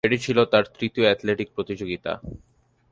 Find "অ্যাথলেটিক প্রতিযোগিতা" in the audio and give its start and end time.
1.07-2.11